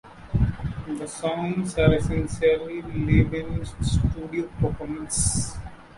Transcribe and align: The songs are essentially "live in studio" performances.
The 0.97 1.05
songs 1.07 1.77
are 1.77 1.93
essentially 1.93 2.81
"live 2.81 3.35
in 3.35 3.63
studio" 3.83 4.49
performances. 4.59 5.55